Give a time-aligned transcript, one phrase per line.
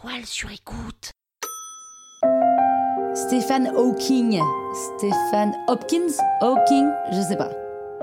[0.00, 1.10] toile sur écoute.
[3.14, 4.40] Stéphane Hawking.
[4.96, 7.50] Stéphane Hopkins Hawking Je sais pas.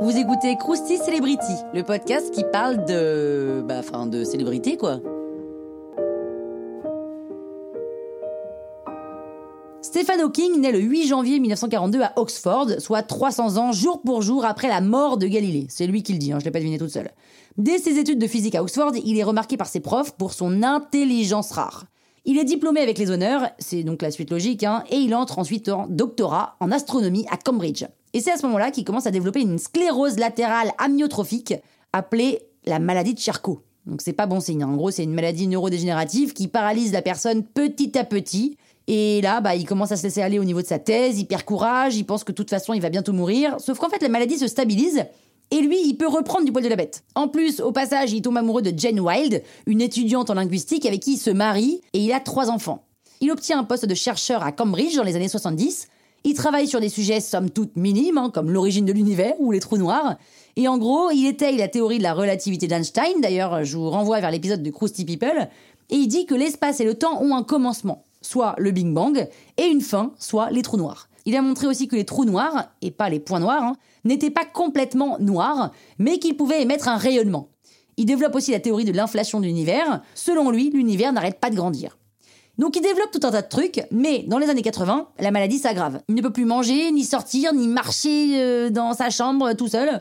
[0.00, 3.62] Vous écoutez Krusty Celebrity, le podcast qui parle de.
[3.66, 4.98] Bah, enfin, de célébrité, quoi.
[9.94, 14.44] Stephen Hawking naît le 8 janvier 1942 à Oxford, soit 300 ans jour pour jour
[14.44, 15.68] après la mort de Galilée.
[15.68, 17.12] C'est lui qui le dit, hein, je l'ai pas deviné toute seule.
[17.58, 20.64] Dès ses études de physique à Oxford, il est remarqué par ses profs pour son
[20.64, 21.84] intelligence rare.
[22.24, 25.38] Il est diplômé avec les honneurs, c'est donc la suite logique, hein, et il entre
[25.38, 27.84] ensuite en doctorat en astronomie à Cambridge.
[28.14, 31.54] Et c'est à ce moment-là qu'il commence à développer une sclérose latérale amyotrophique
[31.92, 33.60] appelée la maladie de Charcot.
[33.86, 34.64] Donc c'est pas bon signe.
[34.64, 34.70] hein.
[34.70, 38.56] En gros, c'est une maladie neurodégénérative qui paralyse la personne petit à petit.
[38.86, 41.26] Et là, bah, il commence à se laisser aller au niveau de sa thèse, il
[41.26, 43.56] perd courage, il pense que de toute façon il va bientôt mourir.
[43.58, 45.04] Sauf qu'en fait, la maladie se stabilise
[45.50, 47.04] et lui, il peut reprendre du poil de la bête.
[47.14, 51.00] En plus, au passage, il tombe amoureux de Jane Wilde, une étudiante en linguistique avec
[51.00, 52.84] qui il se marie et il a trois enfants.
[53.20, 55.88] Il obtient un poste de chercheur à Cambridge dans les années 70.
[56.24, 59.60] Il travaille sur des sujets somme toute minimes, hein, comme l'origine de l'univers ou les
[59.60, 60.16] trous noirs.
[60.56, 63.20] Et en gros, il étaye la théorie de la relativité d'Einstein.
[63.20, 65.48] D'ailleurs, je vous renvoie vers l'épisode de Krusty People.
[65.90, 69.28] Et il dit que l'espace et le temps ont un commencement, soit le Big Bang,
[69.56, 71.08] et une fin, soit les trous noirs.
[71.26, 74.30] Il a montré aussi que les trous noirs, et pas les points noirs, hein, n'étaient
[74.30, 77.48] pas complètement noirs, mais qu'ils pouvaient émettre un rayonnement.
[77.96, 80.02] Il développe aussi la théorie de l'inflation de l'univers.
[80.14, 81.96] Selon lui, l'univers n'arrête pas de grandir.
[82.58, 85.58] Donc il développe tout un tas de trucs, mais dans les années 80, la maladie
[85.58, 86.00] s'aggrave.
[86.08, 90.00] Il ne peut plus manger, ni sortir, ni marcher euh, dans sa chambre tout seul.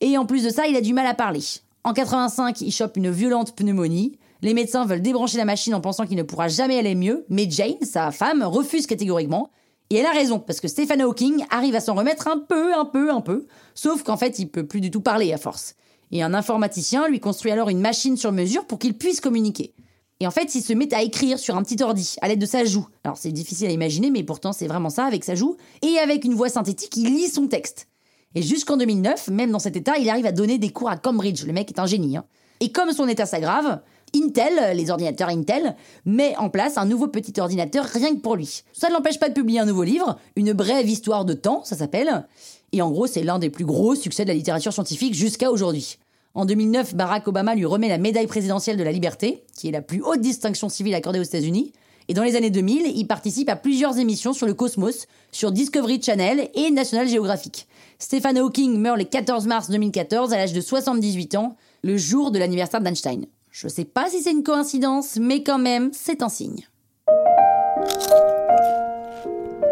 [0.00, 1.40] Et en plus de ça, il a du mal à parler.
[1.84, 4.18] En 85, il chope une violente pneumonie.
[4.42, 7.46] Les médecins veulent débrancher la machine en pensant qu'il ne pourra jamais aller mieux, mais
[7.50, 9.50] Jane, sa femme, refuse catégoriquement.
[9.90, 12.84] Et elle a raison, parce que Stephen Hawking arrive à s'en remettre un peu, un
[12.84, 13.46] peu, un peu.
[13.74, 15.74] Sauf qu'en fait, il peut plus du tout parler à force.
[16.12, 19.74] Et un informaticien lui construit alors une machine sur mesure pour qu'il puisse communiquer.
[20.20, 22.46] Et en fait, il se met à écrire sur un petit ordi, à l'aide de
[22.46, 22.86] sa joue.
[23.04, 25.56] Alors c'est difficile à imaginer, mais pourtant c'est vraiment ça, avec sa joue.
[25.82, 27.88] Et avec une voix synthétique, il lit son texte.
[28.34, 31.44] Et jusqu'en 2009, même dans cet état, il arrive à donner des cours à Cambridge.
[31.44, 32.16] Le mec est un génie.
[32.16, 32.24] hein.
[32.60, 33.80] Et comme son état s'aggrave,
[34.14, 38.62] Intel, les ordinateurs Intel, met en place un nouveau petit ordinateur rien que pour lui.
[38.72, 41.76] Ça ne l'empêche pas de publier un nouveau livre, Une brève histoire de temps, ça
[41.76, 42.26] s'appelle.
[42.72, 45.98] Et en gros, c'est l'un des plus gros succès de la littérature scientifique jusqu'à aujourd'hui.
[46.34, 49.82] En 2009, Barack Obama lui remet la médaille présidentielle de la liberté, qui est la
[49.82, 51.72] plus haute distinction civile accordée aux États-Unis.
[52.08, 56.00] Et dans les années 2000, il participe à plusieurs émissions sur le cosmos, sur Discovery
[56.02, 57.66] Channel et National Geographic.
[57.98, 62.38] Stephen Hawking meurt le 14 mars 2014 à l'âge de 78 ans, le jour de
[62.38, 63.26] l'anniversaire d'Einstein.
[63.50, 66.68] Je sais pas si c'est une coïncidence, mais quand même, c'est un signe.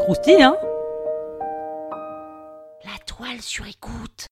[0.00, 0.56] Croustille, hein?
[2.84, 4.27] La toile sur écoute.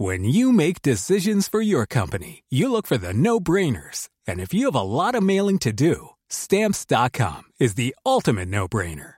[0.00, 4.08] When you make decisions for your company, you look for the no brainers.
[4.28, 8.68] And if you have a lot of mailing to do, stamps.com is the ultimate no
[8.68, 9.17] brainer.